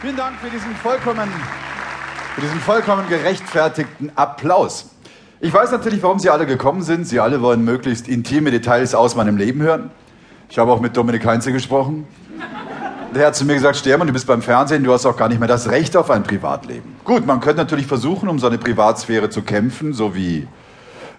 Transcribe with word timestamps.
Vielen 0.00 0.16
Dank 0.16 0.38
für 0.40 0.48
diesen 0.48 0.74
vollkommen, 0.76 1.28
für 2.34 2.40
diesen 2.40 2.58
vollkommen 2.60 3.06
gerechtfertigten 3.10 4.10
Applaus. 4.16 4.86
Ich 5.40 5.52
weiß 5.52 5.72
natürlich, 5.72 6.02
warum 6.02 6.18
Sie 6.18 6.30
alle 6.30 6.46
gekommen 6.46 6.80
sind. 6.80 7.06
Sie 7.06 7.20
alle 7.20 7.42
wollen 7.42 7.62
möglichst 7.62 8.08
intime 8.08 8.50
Details 8.50 8.94
aus 8.94 9.14
meinem 9.14 9.36
Leben 9.36 9.60
hören. 9.60 9.90
Ich 10.48 10.58
habe 10.58 10.72
auch 10.72 10.80
mit 10.80 10.96
Dominik 10.96 11.26
Heinze 11.26 11.52
gesprochen. 11.52 12.06
Der 13.14 13.26
hat 13.26 13.36
zu 13.36 13.44
mir 13.44 13.52
gesagt, 13.52 13.76
Stermann, 13.76 14.06
du 14.06 14.14
bist 14.14 14.26
beim 14.26 14.40
Fernsehen, 14.40 14.84
du 14.84 14.92
hast 14.94 15.04
auch 15.04 15.18
gar 15.18 15.28
nicht 15.28 15.38
mehr 15.38 15.48
das 15.48 15.68
Recht 15.68 15.94
auf 15.98 16.10
ein 16.10 16.22
Privatleben. 16.22 16.96
Gut, 17.04 17.26
man 17.26 17.40
könnte 17.40 17.58
natürlich 17.58 17.86
versuchen, 17.86 18.30
um 18.30 18.38
seine 18.38 18.56
Privatsphäre 18.56 19.28
zu 19.28 19.42
kämpfen, 19.42 19.92
so 19.92 20.14
wie 20.14 20.48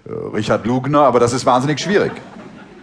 äh, 0.06 0.12
Richard 0.34 0.66
Lugner, 0.66 1.02
aber 1.02 1.20
das 1.20 1.34
ist 1.34 1.46
wahnsinnig 1.46 1.80
schwierig. 1.80 2.14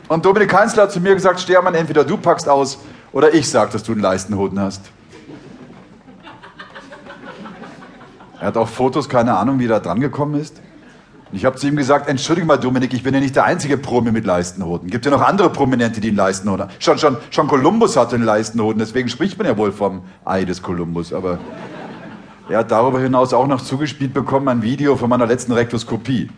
Und 0.06 0.24
Dominik 0.24 0.54
Heinzler 0.54 0.84
hat 0.84 0.92
zu 0.92 1.00
mir 1.00 1.14
gesagt, 1.14 1.40
Stermann, 1.40 1.74
entweder 1.74 2.04
du 2.04 2.18
packst 2.18 2.48
aus 2.48 2.78
oder 3.10 3.34
ich 3.34 3.50
sag, 3.50 3.72
dass 3.72 3.82
du 3.82 3.90
einen 3.90 4.00
Leistenhoden 4.00 4.60
hast. 4.60 4.92
Er 8.40 8.48
hat 8.48 8.56
auch 8.56 8.68
Fotos, 8.68 9.08
keine 9.08 9.36
Ahnung, 9.36 9.58
wie 9.58 9.66
er 9.66 9.70
da 9.70 9.80
dran 9.80 10.00
gekommen 10.00 10.40
ist. 10.40 10.60
Und 11.30 11.36
ich 11.36 11.44
habe 11.44 11.56
zu 11.56 11.66
ihm 11.66 11.76
gesagt, 11.76 12.08
entschuldige 12.08 12.46
mal, 12.46 12.56
Dominik, 12.56 12.94
ich 12.94 13.02
bin 13.02 13.12
ja 13.12 13.20
nicht 13.20 13.36
der 13.36 13.44
einzige 13.44 13.76
Promi 13.76 14.12
mit 14.12 14.24
Leistenhoden. 14.24 14.88
Gibt 14.88 15.04
ja 15.04 15.10
noch 15.10 15.20
andere 15.20 15.50
Prominente, 15.50 16.00
die 16.00 16.08
einen 16.08 16.16
Leistenhoden 16.16 16.62
haben. 16.66 16.72
Schon, 16.78 16.98
schon, 16.98 17.16
schon 17.30 17.48
Kolumbus 17.48 17.96
hatte 17.96 18.14
einen 18.14 18.24
Leistenhoden, 18.24 18.78
deswegen 18.78 19.08
spricht 19.08 19.36
man 19.36 19.46
ja 19.46 19.56
wohl 19.58 19.72
vom 19.72 20.02
Ei 20.24 20.44
des 20.44 20.62
Kolumbus. 20.62 21.12
Aber 21.12 21.38
er 22.48 22.58
hat 22.58 22.70
darüber 22.70 23.00
hinaus 23.00 23.34
auch 23.34 23.46
noch 23.46 23.60
zugespielt 23.60 24.14
bekommen 24.14 24.48
ein 24.48 24.62
Video 24.62 24.96
von 24.96 25.10
meiner 25.10 25.26
letzten 25.26 25.52
Rektoskopie. 25.52 26.30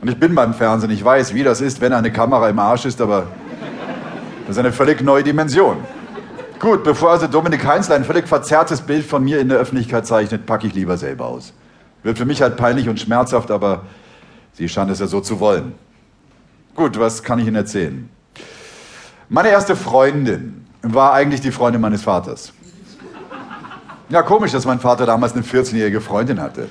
Und 0.00 0.08
ich 0.08 0.18
bin 0.18 0.34
beim 0.34 0.52
Fernsehen, 0.52 0.90
ich 0.90 1.04
weiß, 1.04 1.34
wie 1.34 1.44
das 1.44 1.60
ist, 1.60 1.80
wenn 1.80 1.92
eine 1.92 2.10
Kamera 2.10 2.48
im 2.48 2.58
Arsch 2.58 2.86
ist, 2.86 3.00
aber 3.00 3.28
das 4.46 4.56
ist 4.56 4.58
eine 4.58 4.72
völlig 4.72 5.00
neue 5.00 5.22
Dimension. 5.22 5.76
Gut, 6.58 6.84
bevor 6.84 7.10
also 7.10 7.26
Dominik 7.26 7.66
Heinzler 7.66 7.96
ein 7.96 8.04
völlig 8.04 8.26
verzerrtes 8.26 8.80
Bild 8.80 9.04
von 9.04 9.22
mir 9.22 9.40
in 9.40 9.48
der 9.48 9.58
Öffentlichkeit 9.58 10.06
zeichnet, 10.06 10.46
packe 10.46 10.66
ich 10.66 10.74
lieber 10.74 10.96
selber 10.96 11.26
aus. 11.26 11.52
Wird 12.02 12.18
für 12.18 12.24
mich 12.24 12.40
halt 12.40 12.56
peinlich 12.56 12.88
und 12.88 12.98
schmerzhaft, 12.98 13.50
aber 13.50 13.82
sie 14.52 14.68
scheint 14.68 14.90
es 14.90 15.00
ja 15.00 15.06
so 15.06 15.20
zu 15.20 15.38
wollen. 15.38 15.74
Gut, 16.74 16.98
was 16.98 17.22
kann 17.22 17.38
ich 17.38 17.46
Ihnen 17.46 17.56
erzählen? 17.56 18.08
Meine 19.28 19.48
erste 19.48 19.76
Freundin 19.76 20.66
war 20.82 21.12
eigentlich 21.12 21.40
die 21.40 21.50
Freundin 21.50 21.80
meines 21.80 22.02
Vaters. 22.02 22.52
Ja, 24.08 24.22
komisch, 24.22 24.52
dass 24.52 24.64
mein 24.64 24.78
Vater 24.78 25.04
damals 25.04 25.32
eine 25.32 25.42
14-jährige 25.42 26.00
Freundin 26.00 26.40
hatte. 26.40 26.68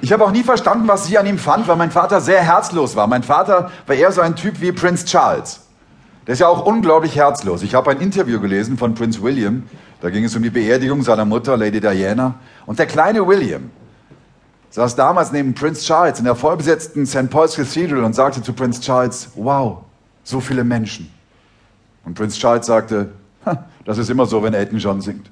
Ich 0.00 0.12
habe 0.12 0.24
auch 0.24 0.30
nie 0.30 0.42
verstanden, 0.42 0.86
was 0.86 1.06
sie 1.06 1.18
an 1.18 1.26
ihm 1.26 1.38
fand, 1.38 1.66
weil 1.68 1.76
mein 1.76 1.90
Vater 1.90 2.20
sehr 2.20 2.40
herzlos 2.40 2.94
war. 2.94 3.06
Mein 3.06 3.22
Vater 3.22 3.70
war 3.86 3.96
eher 3.96 4.12
so 4.12 4.20
ein 4.20 4.36
Typ 4.36 4.60
wie 4.60 4.72
Prinz 4.72 5.04
Charles. 5.04 5.60
Der 6.26 6.34
ist 6.34 6.38
ja 6.38 6.48
auch 6.48 6.64
unglaublich 6.64 7.16
herzlos. 7.16 7.62
Ich 7.62 7.74
habe 7.74 7.90
ein 7.90 8.00
Interview 8.00 8.40
gelesen 8.40 8.78
von 8.78 8.94
Prinz 8.94 9.20
William. 9.20 9.64
Da 10.00 10.10
ging 10.10 10.24
es 10.24 10.36
um 10.36 10.42
die 10.42 10.50
Beerdigung 10.50 11.02
seiner 11.02 11.24
Mutter, 11.24 11.56
Lady 11.56 11.80
Diana. 11.80 12.34
Und 12.64 12.78
der 12.78 12.86
kleine 12.86 13.26
William 13.26 13.70
saß 14.70 14.94
damals 14.94 15.32
neben 15.32 15.54
Prinz 15.54 15.84
Charles 15.84 16.20
in 16.20 16.24
der 16.24 16.36
vollbesetzten 16.36 17.06
St. 17.06 17.28
Paul's 17.28 17.56
Cathedral 17.56 18.04
und 18.04 18.14
sagte 18.14 18.40
zu 18.40 18.52
Prinz 18.52 18.80
Charles, 18.80 19.30
wow, 19.34 19.78
so 20.22 20.40
viele 20.40 20.62
Menschen. 20.62 21.12
Und 22.04 22.14
Prinz 22.14 22.38
Charles 22.38 22.66
sagte, 22.66 23.10
das 23.84 23.98
ist 23.98 24.08
immer 24.08 24.26
so, 24.26 24.42
wenn 24.42 24.54
Elton 24.54 24.78
John 24.78 25.00
singt. 25.00 25.28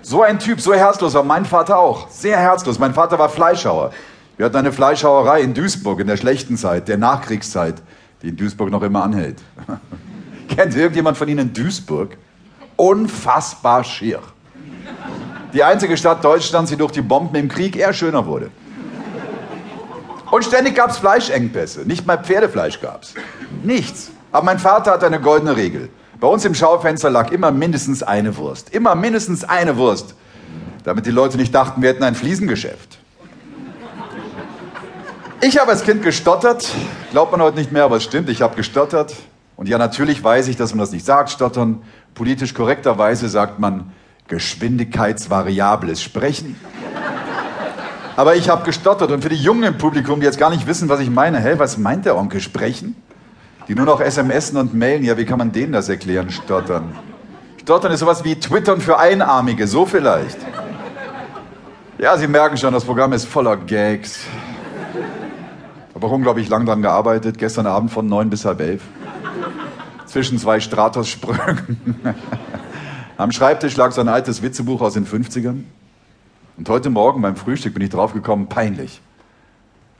So 0.00 0.22
ein 0.22 0.38
Typ, 0.38 0.60
so 0.60 0.72
herzlos 0.72 1.14
war 1.14 1.24
mein 1.24 1.44
Vater 1.44 1.78
auch. 1.78 2.08
Sehr 2.08 2.38
herzlos. 2.38 2.78
Mein 2.78 2.94
Vater 2.94 3.18
war 3.18 3.28
Fleischhauer. 3.28 3.90
Wir 4.36 4.46
hatten 4.46 4.56
eine 4.56 4.72
Fleischhauerei 4.72 5.42
in 5.42 5.54
Duisburg 5.54 5.98
in 5.98 6.06
der 6.06 6.16
schlechten 6.16 6.56
Zeit, 6.56 6.86
der 6.86 6.96
Nachkriegszeit 6.96 7.82
die 8.22 8.28
in 8.28 8.36
Duisburg 8.36 8.70
noch 8.70 8.82
immer 8.82 9.02
anhält. 9.02 9.42
Kennt 10.48 10.74
irgendjemand 10.74 11.16
von 11.16 11.28
Ihnen 11.28 11.52
Duisburg? 11.52 12.16
Unfassbar 12.76 13.84
schier. 13.84 14.20
Die 15.52 15.62
einzige 15.62 15.96
Stadt 15.96 16.24
Deutschlands, 16.24 16.70
die 16.70 16.76
durch 16.76 16.92
die 16.92 17.02
Bomben 17.02 17.34
im 17.36 17.48
Krieg 17.48 17.76
eher 17.76 17.92
schöner 17.92 18.26
wurde. 18.26 18.50
Und 20.30 20.44
ständig 20.44 20.74
gab 20.74 20.90
es 20.90 20.98
Fleischengpässe. 20.98 21.82
Nicht 21.82 22.06
mal 22.06 22.18
Pferdefleisch 22.22 22.80
gab 22.80 23.02
es. 23.02 23.14
Nichts. 23.62 24.10
Aber 24.30 24.44
mein 24.44 24.58
Vater 24.58 24.92
hat 24.92 25.04
eine 25.04 25.20
goldene 25.20 25.56
Regel. 25.56 25.88
Bei 26.20 26.26
uns 26.26 26.44
im 26.44 26.54
Schaufenster 26.54 27.10
lag 27.10 27.30
immer 27.30 27.50
mindestens 27.50 28.02
eine 28.02 28.36
Wurst. 28.36 28.70
Immer 28.74 28.94
mindestens 28.94 29.44
eine 29.44 29.76
Wurst. 29.76 30.14
Damit 30.84 31.06
die 31.06 31.10
Leute 31.10 31.38
nicht 31.38 31.54
dachten, 31.54 31.80
wir 31.80 31.90
hätten 31.90 32.02
ein 32.02 32.14
Fliesengeschäft. 32.14 32.97
Ich 35.40 35.56
habe 35.56 35.70
als 35.70 35.84
Kind 35.84 36.02
gestottert. 36.02 36.68
Glaubt 37.12 37.30
man 37.30 37.40
heute 37.40 37.58
nicht 37.58 37.70
mehr, 37.70 37.84
aber 37.84 37.96
es 37.96 38.02
stimmt, 38.02 38.28
ich 38.28 38.42
habe 38.42 38.56
gestottert. 38.56 39.14
Und 39.56 39.68
ja, 39.68 39.78
natürlich 39.78 40.22
weiß 40.22 40.48
ich, 40.48 40.56
dass 40.56 40.72
man 40.72 40.80
das 40.80 40.90
nicht 40.90 41.06
sagt, 41.06 41.30
stottern. 41.30 41.82
Politisch 42.14 42.54
korrekterweise 42.54 43.28
sagt 43.28 43.60
man 43.60 43.92
geschwindigkeitsvariables 44.26 46.02
Sprechen. 46.02 46.56
Aber 48.16 48.34
ich 48.34 48.48
habe 48.48 48.64
gestottert. 48.64 49.12
Und 49.12 49.22
für 49.22 49.28
die 49.28 49.36
Jungen 49.36 49.62
im 49.62 49.78
Publikum, 49.78 50.18
die 50.18 50.26
jetzt 50.26 50.38
gar 50.38 50.50
nicht 50.50 50.66
wissen, 50.66 50.88
was 50.88 50.98
ich 50.98 51.08
meine, 51.08 51.38
hä, 51.38 51.54
was 51.56 51.78
meint 51.78 52.04
der 52.04 52.16
Onkel 52.16 52.40
sprechen? 52.40 52.96
Die 53.68 53.76
nur 53.76 53.86
noch 53.86 54.00
SMSen 54.00 54.58
und 54.58 54.74
mailen, 54.74 55.04
ja, 55.04 55.16
wie 55.16 55.24
kann 55.24 55.38
man 55.38 55.52
denen 55.52 55.72
das 55.72 55.88
erklären, 55.88 56.30
stottern? 56.30 56.96
Stottern 57.60 57.92
ist 57.92 58.00
sowas 58.00 58.24
wie 58.24 58.34
Twittern 58.34 58.80
für 58.80 58.98
Einarmige, 58.98 59.68
so 59.68 59.86
vielleicht. 59.86 60.38
Ja, 61.98 62.16
Sie 62.16 62.26
merken 62.26 62.56
schon, 62.56 62.74
das 62.74 62.84
Programm 62.84 63.12
ist 63.12 63.26
voller 63.26 63.56
Gags. 63.56 64.20
Habe 65.98 66.06
auch 66.06 66.12
unglaublich 66.12 66.48
lang 66.48 66.64
daran 66.64 66.80
gearbeitet, 66.80 67.38
gestern 67.38 67.66
Abend 67.66 67.90
von 67.90 68.06
neun 68.06 68.30
bis 68.30 68.44
halb 68.44 68.60
elf. 68.60 68.82
Zwischen 70.06 70.38
zwei 70.38 70.60
Stratos-Sprüngen. 70.60 71.96
Am 73.16 73.32
Schreibtisch 73.32 73.76
lag 73.76 73.90
so 73.90 74.00
ein 74.00 74.06
altes 74.06 74.40
Witzebuch 74.40 74.80
aus 74.80 74.94
den 74.94 75.08
50ern. 75.08 75.64
Und 76.56 76.68
heute 76.68 76.90
Morgen 76.90 77.20
beim 77.20 77.34
Frühstück 77.34 77.74
bin 77.74 77.82
ich 77.82 77.90
draufgekommen, 77.90 78.46
peinlich. 78.46 79.00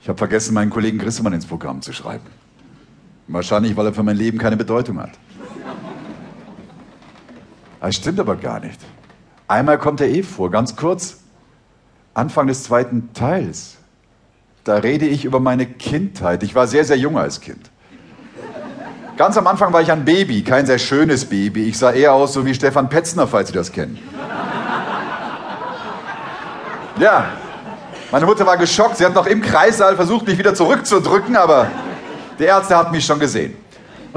Ich 0.00 0.08
habe 0.08 0.16
vergessen, 0.16 0.54
meinen 0.54 0.70
Kollegen 0.70 0.98
Grissemann 0.98 1.32
ins 1.32 1.46
Programm 1.46 1.82
zu 1.82 1.92
schreiben. 1.92 2.26
Wahrscheinlich, 3.26 3.76
weil 3.76 3.86
er 3.86 3.92
für 3.92 4.04
mein 4.04 4.16
Leben 4.16 4.38
keine 4.38 4.56
Bedeutung 4.56 5.00
hat. 5.00 5.18
Das 7.80 7.96
stimmt 7.96 8.20
aber 8.20 8.36
gar 8.36 8.60
nicht. 8.60 8.80
Einmal 9.48 9.78
kommt 9.78 10.00
er 10.00 10.08
eh 10.08 10.22
vor, 10.22 10.52
ganz 10.52 10.76
kurz. 10.76 11.24
Anfang 12.14 12.46
des 12.46 12.62
zweiten 12.62 13.12
Teils. 13.14 13.77
Da 14.68 14.76
rede 14.76 15.06
ich 15.06 15.24
über 15.24 15.40
meine 15.40 15.64
Kindheit. 15.64 16.42
Ich 16.42 16.54
war 16.54 16.66
sehr, 16.66 16.84
sehr 16.84 16.98
jung 16.98 17.16
als 17.16 17.40
Kind. 17.40 17.70
Ganz 19.16 19.38
am 19.38 19.46
Anfang 19.46 19.72
war 19.72 19.80
ich 19.80 19.90
ein 19.90 20.04
Baby, 20.04 20.44
kein 20.44 20.66
sehr 20.66 20.78
schönes 20.78 21.24
Baby. 21.24 21.62
Ich 21.70 21.78
sah 21.78 21.90
eher 21.90 22.12
aus 22.12 22.34
so 22.34 22.44
wie 22.44 22.52
Stefan 22.52 22.90
Petzner, 22.90 23.26
falls 23.26 23.48
Sie 23.48 23.54
das 23.54 23.72
kennen. 23.72 23.98
Ja, 27.00 27.30
meine 28.10 28.26
Mutter 28.26 28.44
war 28.44 28.58
geschockt. 28.58 28.98
Sie 28.98 29.06
hat 29.06 29.14
noch 29.14 29.24
im 29.24 29.40
Kreissaal 29.40 29.96
versucht, 29.96 30.26
mich 30.26 30.36
wieder 30.36 30.54
zurückzudrücken, 30.54 31.34
aber 31.34 31.70
der 32.38 32.48
Ärzte 32.48 32.76
hat 32.76 32.92
mich 32.92 33.06
schon 33.06 33.20
gesehen. 33.20 33.56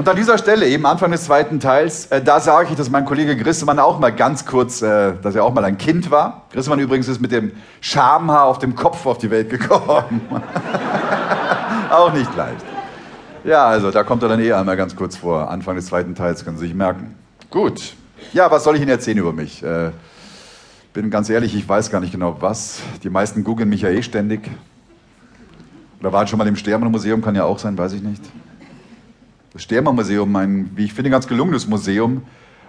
Und 0.02 0.08
an 0.08 0.16
dieser 0.16 0.36
Stelle, 0.36 0.66
eben 0.66 0.84
Anfang 0.84 1.12
des 1.12 1.26
zweiten 1.26 1.60
Teils, 1.60 2.06
äh, 2.06 2.20
da 2.20 2.40
sage 2.40 2.70
ich, 2.70 2.76
dass 2.76 2.90
mein 2.90 3.04
Kollege 3.04 3.36
Grissemann 3.36 3.78
auch 3.78 4.00
mal 4.00 4.10
ganz 4.10 4.44
kurz, 4.44 4.82
äh, 4.82 5.12
dass 5.22 5.36
er 5.36 5.44
auch 5.44 5.54
mal 5.54 5.64
ein 5.64 5.78
Kind 5.78 6.10
war. 6.10 6.42
Grissemann 6.52 6.80
übrigens 6.80 7.06
ist 7.06 7.20
mit 7.20 7.30
dem 7.30 7.52
Schamhaar 7.80 8.46
auf 8.46 8.58
dem 8.58 8.74
Kopf 8.74 9.06
auf 9.06 9.18
die 9.18 9.30
Welt 9.30 9.48
gekommen. 9.48 10.20
auch 11.92 12.12
nicht 12.12 12.34
leicht. 12.34 12.64
Ja, 13.44 13.66
also 13.66 13.92
da 13.92 14.02
kommt 14.02 14.24
er 14.24 14.28
dann 14.28 14.40
eh 14.40 14.52
einmal 14.52 14.76
ganz 14.76 14.96
kurz 14.96 15.16
vor. 15.16 15.48
Anfang 15.48 15.76
des 15.76 15.86
zweiten 15.86 16.16
Teils, 16.16 16.44
können 16.44 16.58
Sie 16.58 16.66
sich 16.66 16.74
merken. 16.74 17.14
Gut. 17.48 17.94
Ja, 18.32 18.50
was 18.50 18.64
soll 18.64 18.74
ich 18.74 18.82
Ihnen 18.82 18.90
erzählen 18.90 19.18
über 19.18 19.32
mich? 19.32 19.62
Äh, 19.62 19.92
bin 20.94 21.10
ganz 21.10 21.30
ehrlich, 21.30 21.54
ich 21.54 21.68
weiß 21.68 21.92
gar 21.92 22.00
nicht 22.00 22.10
genau 22.10 22.38
was. 22.40 22.80
Die 23.04 23.08
meisten 23.08 23.44
googeln 23.44 23.68
mich 23.68 23.82
ja 23.82 23.90
eh 23.90 24.02
ständig. 24.02 24.50
Oder 26.00 26.12
waren 26.12 26.26
schon 26.26 26.40
mal 26.40 26.48
im 26.48 26.56
Sterbenmuseum, 26.56 27.22
kann 27.22 27.36
ja 27.36 27.44
auch 27.44 27.60
sein, 27.60 27.78
weiß 27.78 27.92
ich 27.92 28.02
nicht 28.02 28.22
das 29.52 29.62
Stermer-Museum, 29.62 30.34
ein, 30.36 30.70
wie 30.74 30.84
ich 30.84 30.94
finde, 30.94 31.10
ganz 31.10 31.26
gelungenes 31.26 31.66
Museum. 31.66 32.22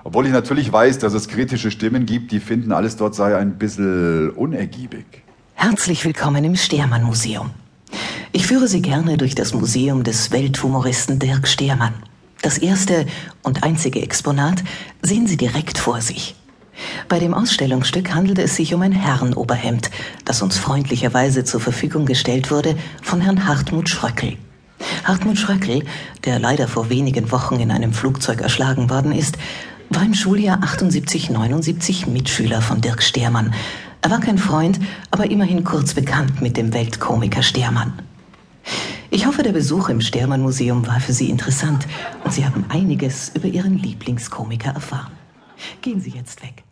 Obwohl 0.04 0.26
ich 0.26 0.34
natürlich 0.34 0.72
weiß, 0.72 1.00
dass 1.00 1.14
es 1.14 1.30
kritische 1.30 1.72
Stimmen 1.72 2.06
gibt, 2.06 2.32
die 2.32 2.42
finden, 2.42 2.74
alles 2.74 2.98
dort 2.98 3.16
sei 3.16 3.38
ein 3.38 3.58
bisschen 3.58 4.32
unergiebig. 4.32 5.06
Herzlich 5.54 6.04
willkommen 6.04 6.44
im 6.44 6.58
Stehrmann-Museum. 6.58 7.52
Ich 8.34 8.48
führe 8.48 8.68
Sie 8.68 8.82
gerne 8.82 9.18
durch 9.18 9.34
das 9.34 9.54
Museum 9.54 10.04
des 10.04 10.32
Welthumoristen 10.32 11.20
Dirk 11.20 11.48
Stehrmann. 11.48 11.94
Das 12.42 12.58
erste 12.58 13.06
und 13.44 13.64
einzige 13.64 14.02
Exponat 14.02 14.62
sehen 15.02 15.28
Sie 15.28 15.38
direkt 15.38 15.78
vor 15.78 16.02
sich. 16.02 16.36
Bei 17.08 17.20
dem 17.20 17.34
Ausstellungsstück 17.34 18.14
handelt 18.14 18.40
es 18.40 18.58
sich 18.58 18.74
um 18.74 18.82
ein 18.82 18.92
Herrenoberhemd, 18.92 19.90
das 20.26 20.42
uns 20.42 20.58
freundlicherweise 20.58 21.46
zur 21.46 21.62
Verfügung 21.62 22.06
gestellt 22.06 22.52
wurde 22.52 22.76
von 23.02 23.22
Herrn 23.22 23.48
Hartmut 23.48 23.88
Schröckel. 23.88 24.38
Hartmut 25.04 25.38
Schröckl, 25.38 25.84
der 26.26 26.40
leider 26.40 26.68
vor 26.68 26.90
wenigen 26.90 27.32
Wochen 27.32 27.60
in 27.60 27.72
einem 27.72 27.94
Flugzeug 27.94 28.42
erschlagen 28.42 28.90
worden 28.90 29.12
ist, 29.12 29.38
war 29.90 30.04
im 30.04 30.14
Schuljahr 30.14 30.64
78-79 30.64 32.10
Mitschüler 32.10 32.62
von 32.62 32.82
Dirk 32.82 33.04
Stehrmann. 33.04 33.54
Er 34.02 34.12
war 34.12 34.20
kein 34.20 34.38
Freund, 34.38 34.80
aber 35.12 35.30
immerhin 35.30 35.64
kurz 35.64 35.94
bekannt 35.94 36.42
mit 36.42 36.58
dem 36.58 36.74
Weltkomiker 36.74 37.44
Stehrmann. 37.44 37.94
Ich 39.10 39.28
hoffe, 39.28 39.44
der 39.44 39.52
Besuch 39.52 39.90
im 39.90 40.02
Stehrmann 40.02 40.42
Museum 40.42 40.88
war 40.88 41.00
für 41.00 41.14
Sie 41.14 41.30
interessant 41.30 41.86
und 42.24 42.34
Sie 42.34 42.46
haben 42.46 42.66
einiges 42.70 43.32
über 43.36 43.48
Ihren 43.48 43.78
Lieblingskomiker 43.78 44.72
erfahren. 44.72 45.12
Gehen 45.82 46.02
Sie 46.02 46.12
jetzt 46.12 46.42
weg. 46.42 46.64